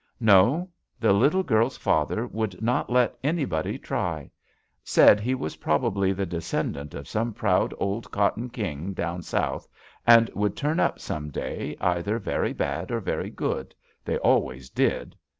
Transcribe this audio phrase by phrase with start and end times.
[0.19, 0.67] "No.
[0.99, 4.31] The little girl's father would not let anybody try.
[4.83, 9.67] Said he was probably the de scendant of some proud old cotton king down South
[10.07, 15.15] and would turn up some day, either very bad or very good— they always did.